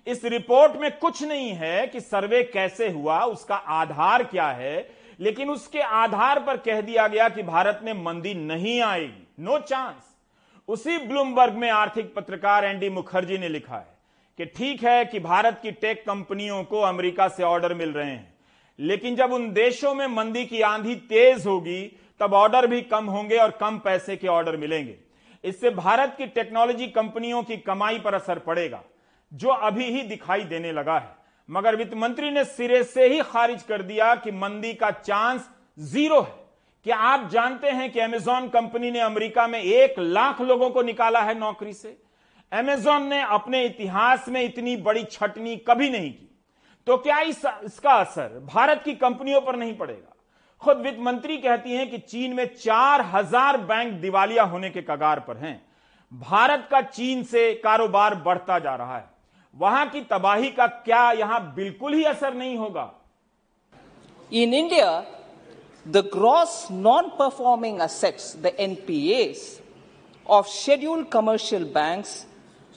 [0.08, 4.88] इस रिपोर्ट में कुछ नहीं है कि सर्वे कैसे हुआ, उसका आधार क्या है,
[5.20, 10.14] लेकिन उसके आधार पर कह दिया गया कि भारत में मंदी नहीं आएगी। नो चांस
[10.70, 13.94] उसी ब्लूमबर्ग में आर्थिक पत्रकार एनडी मुखर्जी ने लिखा है
[14.40, 18.34] कि ठीक है कि भारत की टेक कंपनियों को अमेरिका से ऑर्डर मिल रहे हैं,
[18.80, 21.82] लेकिन जब उन देशों में मंदी की आंधी तेज होगी,
[22.20, 24.96] तब ऑर्डर भी कम होंगे और कम पैसे के ऑर्डर मिलेंगे।
[25.44, 28.84] इससे भारत की टेक्नोलॉजी कंपनियों की कमाई पर असर पड़ेगा।
[29.32, 31.14] जो अभी ही दिखाई देने लगा है।
[31.50, 36.22] मगर वित्त मंत्री ने सिरे से ही खारिज कर दिया कि मंदी का चांस ज़ीरो
[36.22, 36.34] है।
[36.86, 41.22] क्या आप जानते हैं कि अमेजॉन कंपनी ने अमेरिका में एक लाख लोगों को निकाला
[41.22, 41.98] है नौकरी से?
[42.52, 46.30] अमेजॉन ने अपने इतिहास में इतनी बड़ी छटनी कभी नहीं की।
[46.88, 50.14] तो क्या इस, इसका असर भारत की कंपनियों पर नहीं पड़ेगा?
[50.62, 55.20] खुद वित्त मंत्री कहती हैं कि चीन में चार हज़ार बैंक दिवालिया होने के कगार
[55.20, 55.62] पर हैं।
[56.12, 59.10] भारत का चीन से कारोबार बढ़ता जा रहा है।
[59.61, 62.91] वहां की तबाही का क्या यहां बिल्कुल ही असर नहीं होगा
[64.33, 65.05] In India,
[65.85, 69.61] the gross non performing assets, the NPAs,
[70.27, 72.27] of scheduled commercial banks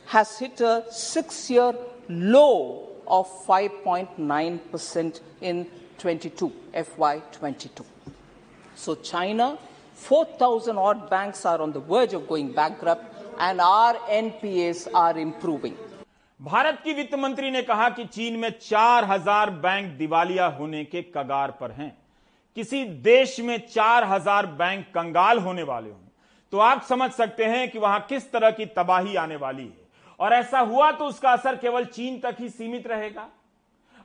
[0.08, 1.76] has hit a six year
[2.10, 5.68] low of 5.9% in
[6.00, 7.86] 22, FY22.
[8.76, 9.60] So, China,
[9.94, 13.06] 4,000 odd banks are on the verge of going bankrupt,
[13.38, 15.78] and our NPAs are improving.
[16.43, 21.51] Bharat की वित्त मंत्री ने कहा कि चीन में 4000 bank दिवालिया होने के कगार
[21.51, 21.99] पर हैं।
[22.57, 26.09] किसी देश में 4000 बैंक कंगाल होने वाले हों।
[26.53, 29.89] तो आप समझ सकते हैं कि वहाँ किस तरह की तबाही आने वाली है।
[30.21, 33.29] और ऐसा हुआ तो उसका असर केवल चीन तक ही सीमित रहेगा।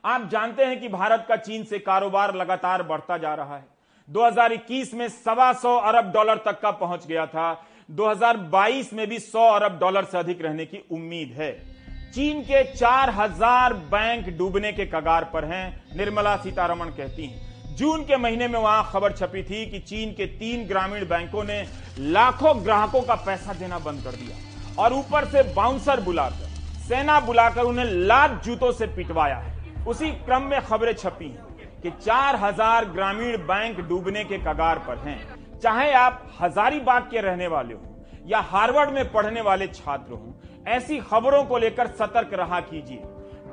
[0.04, 3.66] आप जानते हैं कि भारत का चीन से कारोबार लगातार बढ़ता जा रहा है।
[4.08, 9.48] 2021 में सवा सौ अरब डॉलर तक का पहुँच गया था। 2022 में भी 100
[9.50, 11.73] अरब डॉलर से अधिक रहने की उम्मीद है।
[12.14, 18.16] चीन के 4000 बैंक डूबने के कगार पर हैं, निर्मला सीतारमण कहती हैं। जून के
[18.16, 21.58] महीने में वहाँ खबर छपी थी कि चीन के तीन ग्रामीण बैंकों ने
[22.00, 26.46] लाखों ग्राहकों का पैसा देना बंद कर दिया और ऊपर से बाउंसर बुलाकर,
[26.80, 31.90] सेना बुलाकर उन्हें लात जूतों से पिटवाया है। उसी क्रम में खबरें छपी हैं कि
[32.00, 35.18] 4000 ग्रामीण बैंक डूबने के कगार पर हैं।
[35.58, 37.94] चाहे आप हजारीबाग के रहने वाले हो
[38.26, 40.34] या हार्वर्ड में पढ़ने वाले छात्र हो
[40.68, 42.98] ऐसी खबरों को लेकर सतर्क रहा कीजिए।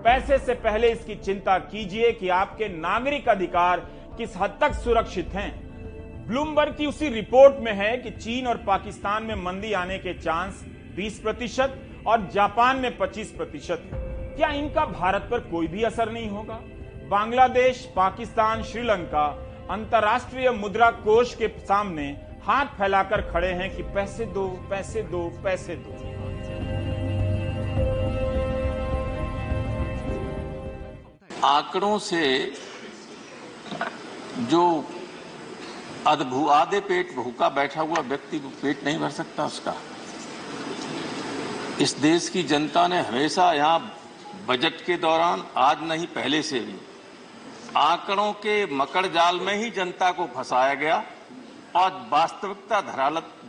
[0.04, 3.80] पैसे से पहले इसकी चिंता कीजिए कि आपके नागरिक अधिकार
[4.18, 5.72] किस हद तक सुरक्षित हैं।
[6.28, 10.66] ब्लूमबर्ग की उसी रिपोर्ट में है कि चीन और पाकिस्तान में मंदी आने के चांस
[10.96, 14.00] 20 प्रतिशत और जापान में 25 प्रतिशत है।
[14.36, 16.60] क्या इनका भारत पर कोई भी असर नहीं होगा?
[17.10, 19.26] बांग्लादेश, पाकिस्तान, श्रीलंका
[19.72, 25.76] अंतर्राष्ट्रीय मुद्रा कोष के सामने हाथ फैलाकर खड़े हैं कि पैसे दो पैसे दो पैसे
[25.76, 26.11] दो।
[31.46, 32.54] आंकड़ों से
[34.50, 34.64] जो
[36.08, 39.74] अधभू आधे पेट भूखा बैठा हुआ व्यक्ति पेट नहीं भर सकता उसका।
[41.82, 43.80] इस देश की जनता ने हमेशा यहाँ
[44.48, 46.76] बजट के दौरान, आज नहीं, पहले से भी
[47.78, 51.04] आंकड़ों के मकड़ जाल में ही जनता को फंसाया गया
[51.76, 52.82] और वास्तविकता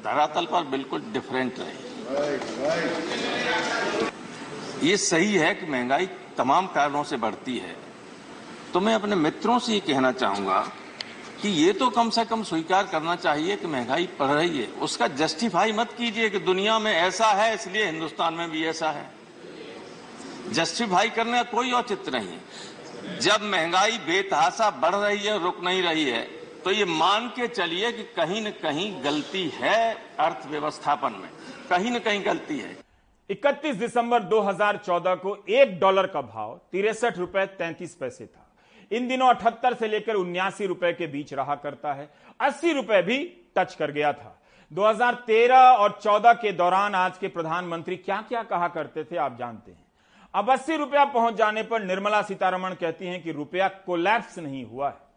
[0.05, 1.79] धरातल पर बिल्कुल डिफरेंट रही।
[4.89, 7.77] ये सही है कि महँगाई तमाम कारणों से बढ़ती है।
[8.73, 10.61] तो मैं अपने मित्रों से ये कहना चाहूँगा
[11.43, 15.09] कि ये तो कम से कम स्वीकार करना चाहिए कि महँगाई बढ़ रही है। उसका
[15.11, 19.11] जस्टिफाई मत कीजिए कि दुनिया में ऐसा है, इसलिए हिंदुस्तान में भी ऐसा है।
[20.53, 26.05] जस्टिफाई करने का कोई औचित्य नहीं। जब महँगाई, बेतहासा बढ़ रही है, रुक नहीं रही
[26.05, 26.23] है
[26.65, 31.29] तो ये मान के चलिए कि कहीं न कहीं गलती है अर्थव्यवस्थापन में।
[31.71, 32.77] कहीं न कहीं गलती है।
[33.31, 38.42] 31 दिसंबर 2014 को एक डॉलर का भाव तिरसठ रुपए तैंतीस पैसे था।
[38.93, 43.43] इन दिनों अठहत्तर से लेकर उन्यासी रुपए के बीच रहा करता है। अस्सी रुपए भी
[43.57, 48.69] टच कर गया था। 2013 और 14 के दौरान आज के प्रधानमंत्री क्या क्या कहा
[48.69, 49.85] करते थे, आप जानते हैं।
[50.35, 54.89] अब अस्सी रुपया पहुँच जाने पर निर्मला सीतारमण कहती हैं कि रुपया कोलैप्स नहीं हुआ
[54.89, 55.13] है।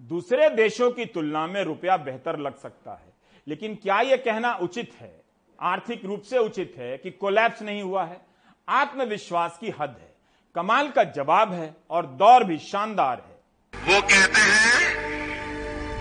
[0.00, 3.12] दूसरे देशों की तुलना में रुपया बेहतर लग सकता है।
[3.48, 5.22] लेकिन क्या यह कहना उचित है?
[5.60, 8.20] आर्थिक रूप से उचित है कि कोलैप्स नहीं हुआ है?
[8.68, 10.07] आत्मविश्वास की हद है।
[10.54, 13.36] कमाल का जवाब है और दौर भी शानदार है।
[13.74, 14.86] वो कहते हैं,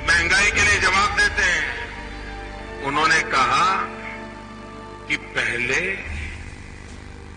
[0.08, 3.76] महँगाई के लिए जवाब देते हैं। उन्होंने कहा
[5.08, 5.82] कि पहले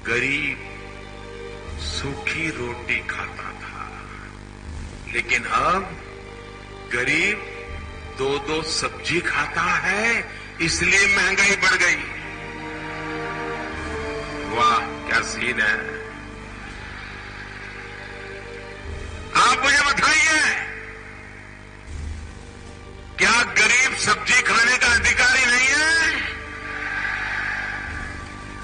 [0.07, 0.66] गरीब
[1.81, 3.88] सूखी रोटी खाता था,
[5.12, 5.83] लेकिन अब
[6.92, 7.46] गरीब
[8.18, 10.25] दो दो सब्ज़ी खाता है,
[10.61, 12.03] इसलिए महँगाई बढ़ गई।
[14.57, 15.79] वाह, क्या सीन है।
[19.51, 20.41] आप मुझे बताइए।
[23.19, 26.21] क्या गरीब सब्ज़ी खाने का अधिकारी नहीं है?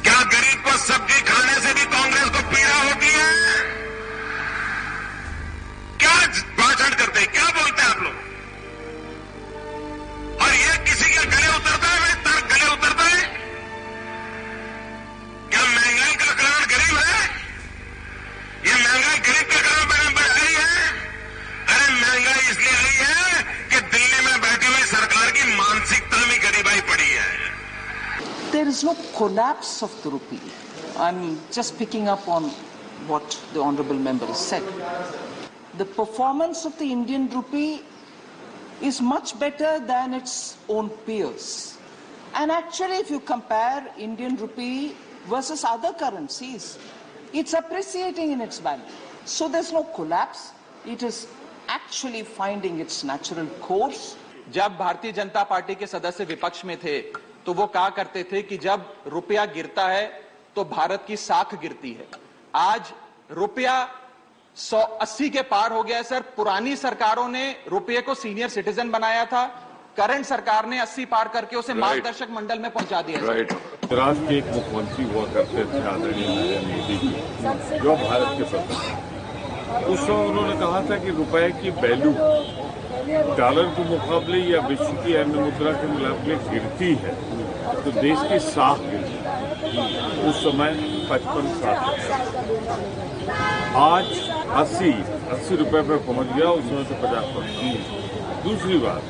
[0.02, 3.32] क्या गरीब को सब्ज़ी खाने से भी कांग्रेस को पीड़ा होती है?
[5.98, 6.14] क्या
[6.58, 7.26] भाषण करते
[28.55, 30.41] There is no collapse of the rupee.
[30.97, 32.43] I'm just picking up on
[33.07, 34.63] what the honorable member has said.
[35.77, 37.81] The performance of the Indian rupee
[38.81, 41.77] is much better than its own peers.
[42.35, 44.95] And actually, if you compare Indian rupee
[45.27, 46.77] versus other currencies,
[47.33, 48.83] it's appreciating in its value.
[49.25, 50.51] So there's no collapse.
[50.85, 51.27] It is
[51.67, 54.15] actually finding its natural course.
[54.51, 57.01] जब Bharatiya Janata party के सदस्य विपक्ष में थे
[57.46, 60.06] तो वो कहा करते थे कि जब रुपया गिरता है
[60.56, 62.06] तो भारत की साख गिरती है।
[62.54, 62.92] आज
[63.32, 63.74] रुपया
[64.56, 69.24] 180 के पार हो गया है सर। पुरानी सरकारों ने रुपये को सीनियर सिटीजन बनाया
[69.26, 69.44] था।
[69.96, 71.82] करंट सरकार ने 80 पार करके उसे Right.
[71.82, 73.52] मार्गदर्शक मंडल में पहुँचा दिया राइट
[73.92, 79.84] राष्ट्र के एक मुख्यमंत्री हुआ करते थे आदरणीय नरेंद्र मोदी जी जो भारत के प्रधान
[79.92, 82.12] उस समय उन्होंने कहा था कि रुपए की वैल्यू
[83.38, 87.14] डॉलर के मुकाबले या विश्व की अन्य मुद्रा के मुकाबले गिरती है।
[87.66, 88.80] तो देश की साख
[90.28, 90.74] उस समय
[91.10, 91.80] पचपन साठ
[93.78, 94.12] आज
[94.56, 94.92] अस्सी
[95.30, 99.02] अस्सी रुपए पर पहुँच गया, उस समय से पचास परसेंट दूसरी बात,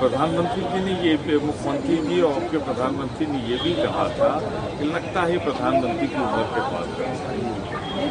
[0.00, 4.30] प्रधानमंत्री जी ने ये मुख्यमंत्री जी और आपके प्रधानमंत्री ने ये भी कहा था
[4.78, 6.86] कि लगता है प्रधानमंत्री की उम्र के पास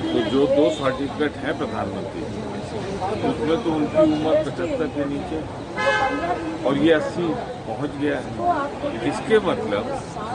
[0.05, 2.54] तो जो दो सर्टिफिकेट हैं प्रधानमंत्री
[3.05, 5.39] उसमें तो उनकी उम्र पचहत्तर के नीचे।
[6.65, 7.27] और ये अस्सी
[7.67, 9.83] पहुँच गया है। इसके मतलब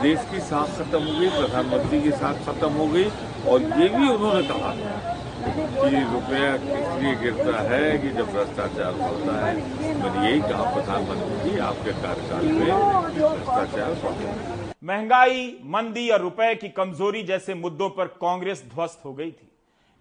[0.03, 3.05] देश की साख खत्म हो गई, प्रधानमंत्री की साख खत्म हो गई,
[3.47, 4.71] और ये भी उन्होंने कहा
[5.43, 9.55] कि रुपया इसलिए गिरता है, कि जब भ्रष्टाचार होता है,
[10.01, 12.71] मैंने यही कहा, प्रधानमंत्री जी, आपके कार्यकाल में
[13.13, 13.89] भ्रष्टाचार
[14.83, 19.50] महँगाई, मंदी और रुपए की कमज़ोरी जैसे मुद्दों पर कांग्रेस ध्वस्त हो गई थी।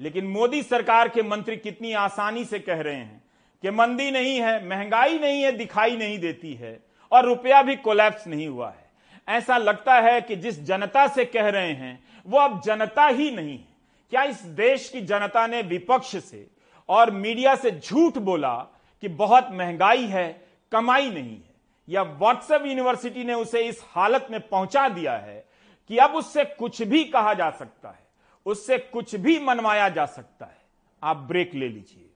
[0.01, 3.25] लेकिन मोदी सरकार के मंत्री कितनी आसानी से कह रहे हैं
[3.63, 6.81] कि मंदी नहीं है, महँगाई नहीं है, दिखाई नहीं देती है
[7.13, 8.91] और रुपया भी कोलैप्स नहीं हुआ है।
[9.29, 13.59] ऐसा लगता है कि जिस जनता से कह रहे हैं, वो अब जनता ही नहीं
[13.59, 13.69] है।
[14.11, 16.51] क्या इस देश की जनता ने विपक्ष से
[16.89, 18.55] और मीडिया से झूठ बोला
[19.01, 21.51] कि बहुत महँगाई है, कमाई नहीं है?
[21.89, 25.45] या व्हाट्सएप यूनिवर्सिटी ने उसे इस हालत में पहुँचा दिया है
[25.89, 28.10] कि अब उससे कुछ भी कहा जा सकता है?
[28.47, 30.59] उससे कुछ भी मनवाया जा सकता है।
[31.03, 32.07] आप ब्रेक ले लीजिए।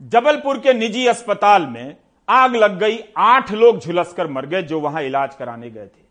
[0.00, 1.96] जबलपुर के निजी अस्पताल में
[2.28, 6.03] आग लग गई, आठ लोग झुलसकर मर गए जो वहाँ इलाज कराने गए थे।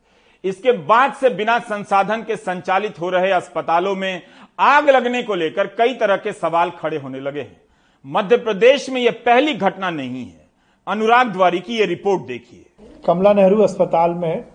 [0.44, 4.22] इसके बाद से बिना संसाधन के संचालित हो रहे अस्पतालों में
[4.60, 7.62] आग लगने को लेकर कई तरह के सवाल खड़े होने लगे हैं।
[8.06, 10.50] मध्य प्रदेश में यह पहली घटना नहीं है।
[10.88, 12.66] अनुराग द्वारी की यह रिपोर्ट देखिए।
[13.06, 14.46] कमला नेहरू अस्पताल में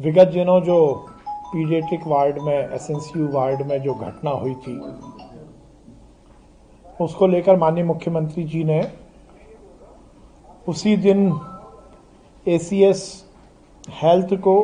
[0.00, 1.06] विगत दिनों जो
[1.52, 4.78] पीडियाट्रिक वार्ड में, एसएनसीयू वार्ड में जो घटना हुई थी,
[7.00, 8.82] उसको लेकर माननीय मुख्यमंत्री जी ने
[10.68, 11.40] उसी दिन
[12.46, 13.29] एसीएस
[13.88, 14.62] हेल्थ को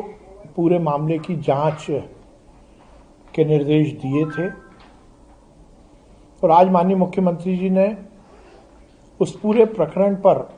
[0.55, 1.85] पूरे मामले की जाँच
[3.35, 4.49] के निर्देश दिए थे।
[6.43, 7.97] और आज माननीय मुख्यमंत्री जी ने
[9.19, 10.57] उस पूरे प्रकरण पर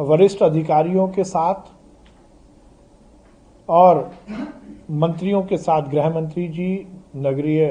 [0.00, 1.54] वरिष्ठ अधिकारियों के साथ
[3.68, 4.14] और
[4.90, 6.86] मंत्रियों के साथ, गृह मंत्री जी,
[7.16, 7.66] नगरीय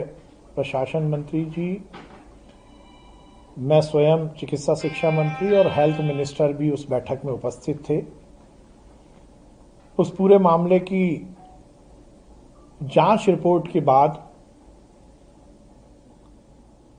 [0.55, 1.85] प्रशासन मंत्री जी,
[3.59, 8.18] मैं स्वयं चिकित्सा शिक्षा मंत्री और हेल्थ मिनिस्टर भी उस बैठक में उपस्थित थे।
[9.99, 11.05] उस पूरे मामले की
[12.81, 14.25] जाँच रिपोर्ट के बाद,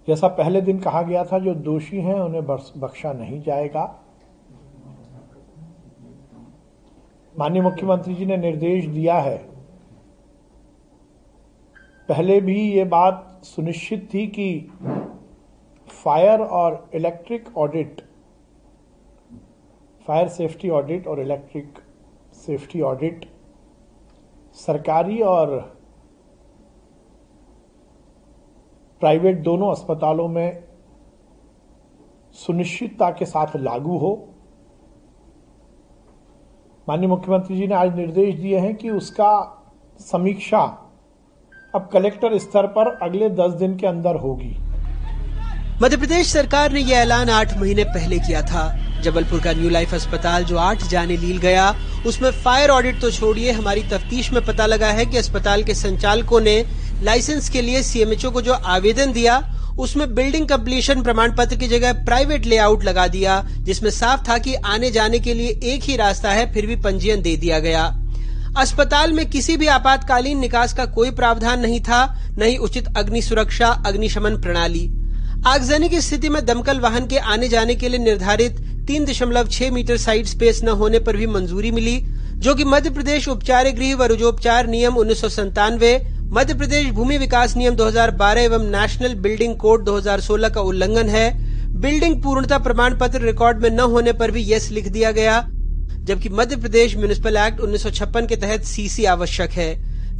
[0.09, 3.85] जैसा पहले दिन कहा गया था, जो दोषी हैं, उन्हें बख्शा नहीं जाएगा।
[7.35, 9.37] माननीय मुख्यमंत्री जी ने निर्देश दिया है।
[12.09, 14.71] पहले भी ये बात सुनिश्चित थी कि
[15.89, 18.01] फायर और electric audit,
[20.07, 21.79] fire safety audit और इलेक्ट्रिक
[22.41, 23.25] सेफ्टी ऑडिट,
[24.57, 25.59] सरकारी और
[29.01, 30.63] प्राइवेट दोनों अस्पतालों में
[32.35, 34.13] सुनिश्चितता के साथ लागू हो।
[36.89, 39.33] माननीय मुख्यमंत्री जी ने आज निर्देश दिए हैं कि उसका
[40.01, 40.61] समीक्षा
[41.75, 44.57] अब कलेक्टर स्तर पर अगले दस दिन के अंदर होगी।
[45.83, 48.65] मध्य प्रदेश सरकार ने यह ऐलान आठ महीने पहले किया था।
[49.01, 51.75] जबलपुर का न्यू लाइफ अस्पताल जो आठ जाने लील गया,
[52.07, 56.41] उसमें फायर ऑडिट तो छोड़िए, हमारी तफ्तीश में पता लगा है कि अस्पताल के संचालकों
[56.41, 56.65] ने
[57.03, 59.43] लाइसेंस के लिए सीएमएचओ को जो आवेदन दिया,
[59.79, 64.55] उसमें बिल्डिंग कम्प्लीशन प्रमाण पत्र की जगह प्राइवेट लेआउट लगा दिया, जिसमें साफ़ था कि
[64.55, 67.85] आने जाने के लिए एक ही रास्ता है, फिर भी पंजीयन दे दिया गया।
[68.57, 72.05] अस्पताल में किसी भी आपातकालीन निकास का कोई प्रावधान नहीं था,
[72.39, 74.89] न ही उचित अग्नि सुरक्षा, अग्निशमन प्रणाली।
[75.47, 78.57] आगजनी की स्थिति में दमकल वाहन के आने जाने के लिए निर्धारित
[78.91, 81.97] तीन दशमलव छह मीटर साइड स्पेस न होने पर भी मंजूरी मिली,
[82.37, 85.25] जो कि मध्य प्रदेश उपचार गृह व रुजोपचार नियम उन्नीस
[86.33, 91.31] मध्य प्रदेश भूमि विकास नियम 2012 एवं नेशनल बिल्डिंग कोड 2016 का उल्लंघन है।
[91.81, 95.41] बिल्डिंग पूर्णता प्रमाण पत्र रिकॉर्ड में न होने पर भी यस लिख दिया गया,
[96.05, 99.71] जबकि मध्य प्रदेश म्यूनिसिपल एक्ट उन्नीस सौ छप्पन के तहत सीसी आवश्यक है।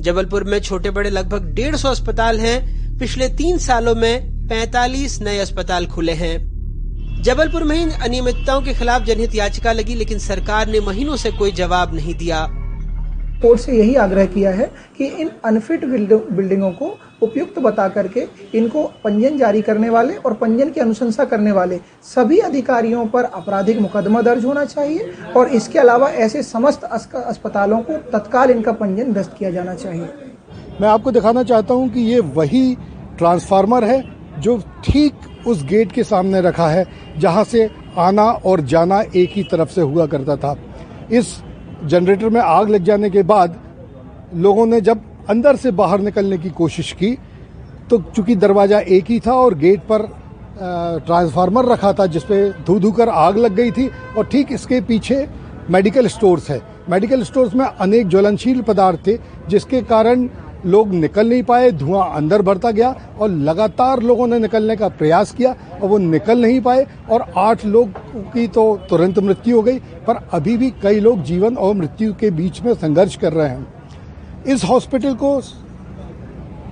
[0.01, 5.39] जबलपुर में छोटे बड़े लगभग डेढ़ सौ अस्पताल हैं। पिछले तीन सालों में 45 नए
[5.39, 6.50] अस्पताल खुले हैं।
[7.21, 11.51] जबलपुर में इन अनियमितताओं के खिलाफ जनहित याचिका लगी लेकिन सरकार ने महीनों से कोई
[11.53, 12.39] जवाब नहीं दिया।
[13.43, 16.89] कोर्ट से यही आग्रह किया है कि इन अनफिट बिल्डिंगों को
[17.23, 18.27] उपयुक्त बता करके
[18.59, 23.81] इनको पंजीयन जारी करने वाले और पंजीयन की अनुशंसा करने वाले सभी अधिकारियों पर आपराधिक
[23.81, 29.35] मुकदमा दर्ज होना चाहिए और इसके अलावा ऐसे समस्त अस्पतालों को तत्काल इनका पंजीयन दस्त
[29.39, 30.09] किया जाना चाहिए।
[30.81, 32.75] मैं आपको दिखाना चाहता हूँ कि ये वही
[33.19, 34.03] ट्रांसफार्मर है
[34.41, 36.85] जो ठीक उस गेट के सामने रखा है,
[37.19, 40.57] जहाँ से आना और जाना एक ही तरफ़ से हुआ करता था।
[41.11, 41.37] इस
[41.85, 43.59] जनरेटर में आग लग जाने के बाद
[44.37, 47.17] लोगों ने जब अंदर से बाहर निकलने की कोशिश की
[47.91, 50.03] तो चूँकि दरवाज़ा एक ही था और गेट पर
[51.07, 55.27] ट्रांसफार्मर रखा था, जिसपे धू धू कर आग लग गई थी, और ठीक इसके पीछे
[55.71, 56.61] मेडिकल स्टोर्स है।
[56.91, 59.17] मेडिकल स्टोर्स में अनेक ज्वलनशील पदार्थ थे,
[59.49, 60.29] जिसके कारण
[60.67, 65.33] लोग निकल नहीं पाए, धुआँ अंदर बढ़ता गया और लगातार लोगों ने निकलने का प्रयास
[65.33, 67.99] किया और वो निकल नहीं पाए और आठ लोग
[68.33, 72.31] की तो तुरंत मृत्यु हो गई, पर अभी भी कई लोग जीवन और मृत्यु के
[72.31, 75.41] बीच में संघर्ष कर रहे हैं। इस हॉस्पिटल को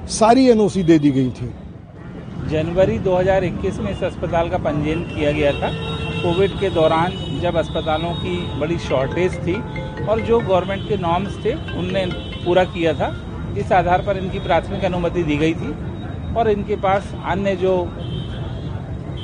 [0.09, 1.53] सारी एनओसी दे दी गई थी।
[2.51, 5.70] जनवरी 2021 में इस अस्पताल का पंजीयन किया गया था।
[6.22, 9.55] कोविड के दौरान जब अस्पतालों की बड़ी शॉर्टेज थी
[10.05, 12.05] और जो गवर्नमेंट के नॉर्म्स थे, उनने
[12.45, 13.09] पूरा किया था।
[13.57, 15.75] इस आधार पर इनकी प्राथमिक अनुमति दी गई थी
[16.37, 17.75] और इनके पास अन्य जो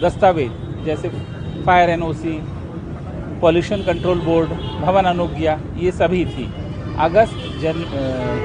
[0.03, 0.53] दस्तावेज़,
[0.85, 1.09] जैसे
[1.67, 2.39] fire NOC,
[3.41, 4.49] pollution control board,
[4.81, 6.53] भवन अनुज्ञा, ये सभी थी।
[6.99, 7.85] अगस्त, जन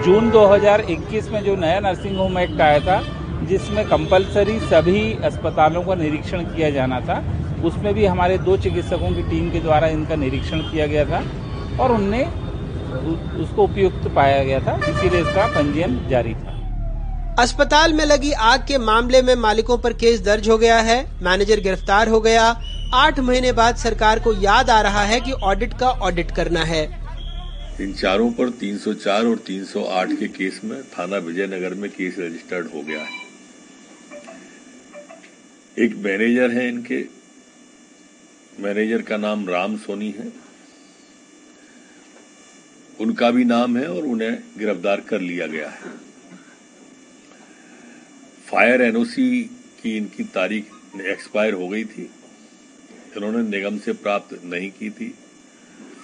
[0.05, 3.01] जून 2021 में जो नया नर्सिंग होम एक्ट आया था,
[3.45, 7.23] जिसमें कंपलसरी सभी अस्पतालों का निरीक्षण किया जाना था,
[7.65, 11.23] उसमें भी हमारे दो चिकित्सकों की टीम के द्वारा इनका निरीक्षण किया गया था
[11.83, 12.25] और उनने
[13.41, 16.55] उसको उपयुक्त पाया गया था इसीलिए इसका पंजीयन जारी था।
[17.39, 21.59] अस्पताल में लगी आग के मामले में मालिकों पर केस दर्ज हो गया है मैनेजर
[21.59, 22.47] गिरफ़्तार हो गया।
[22.93, 26.83] आठ महीने बाद सरकार को याद आ रहा है कि ऑडिट का ऑडिट करना है।
[27.81, 32.81] इन चारों पर 304 और 308 के केस में थाना विजयनगर में केस रजिस्टर्ड हो
[32.81, 33.27] गया है।
[35.77, 37.03] एक मैनेजर है इनके।
[38.59, 40.27] मैनेजर का नाम राम सोनी है।
[42.99, 45.91] उनका भी नाम है और उन्हें गिरफ़्तार कर लिया गया है।
[48.47, 49.43] फायर एनओसी
[49.81, 50.71] की इनकी तारीख
[51.01, 52.09] एक्सपायर हो गई थी।
[53.17, 55.13] इन्होंने निगम से प्राप्त नहीं की थी।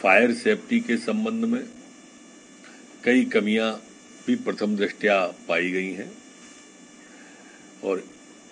[0.01, 1.63] फायर सेफ्टी के संबंध में
[3.03, 3.71] कई कमियाँ
[4.27, 6.11] भी प्रथम दृष्टया पाई गई हैं।
[7.83, 8.03] और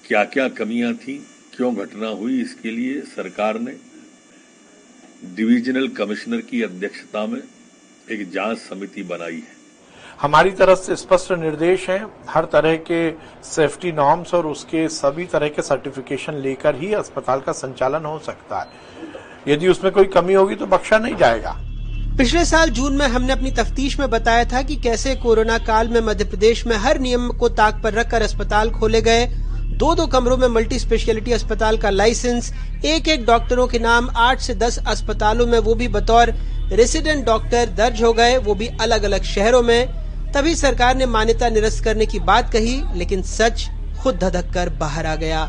[0.08, 1.16] क्या क्या कमियाँ थी,
[1.56, 3.76] क्यों घटना हुई, इसके लिए सरकार ने
[5.36, 7.41] डिविजनल कमिश्नर की अध्यक्षता में
[8.12, 9.62] एक जाँच समिति बनाई है।
[10.22, 13.12] हमारी तरफ़ से स्पष्ट निर्देश हैं हर तरह के
[13.43, 18.60] सेफ्टी नॉर्म्स और उसके सभी तरह के सर्टिफिकेशन लेकर ही अस्पताल का संचालन हो सकता
[18.60, 21.56] है। यदि उसमें कोई कमी होगी तो बख्शा नहीं जाएगा।
[22.18, 26.01] पिछले साल जून में हमने अपनी तफ्तीश में बताया था कि कैसे कोरोना काल में
[26.01, 29.26] मध्य प्रदेश में हर नियम को ताक पर रखकर अस्पताल खोले गए।
[29.84, 32.52] दो दो कमरों में मल्टी स्पेशलिटी अस्पताल का लाइसेंस
[32.86, 36.30] एक एक डॉक्टरों के नाम, आठ से दस अस्पतालों में वो भी बतौर
[36.72, 39.88] रेसिडेंट डॉक्टर दर्ज हो गए, वो भी अलग अलग शहरों में।
[40.36, 43.66] तभी सरकार ने मान्यता निरस्त करने की बात कही, लेकिन सच
[44.04, 45.42] खुद धधक कर बाहर आ गया।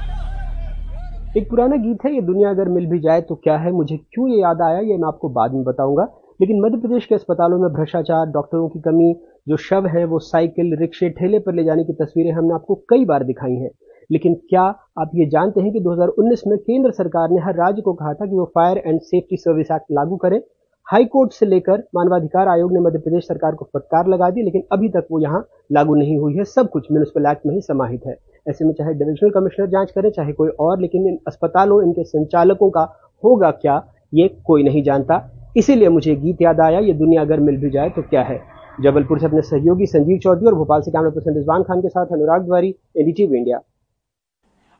[1.37, 3.73] एक पुराना गीत है, ये दुनिया अगर मिल भी जाए तो क्या है?
[3.73, 4.79] मुझे क्यों ये याद आया?
[4.79, 6.09] ये मैं आपको बाद में बताऊँगा।
[6.41, 9.15] लेकिन मध्य प्रदेश के अस्पतालों में भ्रष्टाचार डॉक्टरों की कमी,
[9.49, 13.05] जो शव है, वो साइकिल, रिक्शे, ठेले पर ले जाने की तस्वीरें हमने आपको कई
[13.05, 13.71] बार दिखाई हैं।
[14.13, 14.63] लेकिन क्या
[14.99, 18.27] आप ये जानते हैं कि 2019 में केंद्र सरकार ने हर राज्य को कहा था
[18.27, 20.41] कि वो fire and safety service act लागू करें।
[20.87, 24.63] हाई कोर्ट से लेकर मानवाधिकार आयोग ने मध्य प्रदेश सरकार को फटकार लगा दी, लेकिन
[24.73, 28.07] अभी तक वो यहाँ लागू नहीं हुई है। सब कुछ म्यूनिसिपल एक्ट में ही समाहित
[28.07, 28.17] है।
[28.49, 32.71] ऐसे में चाहे डिविजनल कमिश्नर जाँच करें, चाहे कोई और, लेकिन इन अस्पतालों, इनके संचालकों
[32.71, 32.83] का
[33.25, 33.83] होगा क्या,
[34.15, 37.91] ये कोई नहीं जानता। इसीलिए मुझे गीत याद आया, ये दुनिया अगर मिल भी जाए
[37.91, 38.41] तो क्या है?
[38.81, 42.07] जबलपुर से अपने सहयोगी संजीव चौधरी और भोपाल से कैमरा पर्सन रिजवान खान के साथ,
[42.07, 43.61] अनुराग द्वारी एनडीटीवी इंडिया।